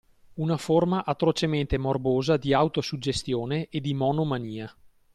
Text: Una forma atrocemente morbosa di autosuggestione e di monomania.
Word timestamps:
Una 0.41 0.57
forma 0.57 1.03
atrocemente 1.05 1.77
morbosa 1.77 2.35
di 2.35 2.55
autosuggestione 2.55 3.67
e 3.69 3.79
di 3.81 3.93
monomania. 3.93 4.75